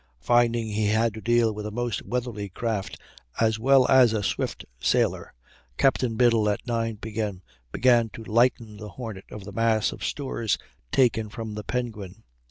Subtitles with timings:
[0.23, 2.99] Finding he had to deal with a most weatherly craft,
[3.39, 5.31] as well as a swift sailer,
[5.77, 10.57] Captain Biddle, at 9 P.M., began to lighten the Hornet of the mass of stores
[10.91, 12.23] taken from the Penguin.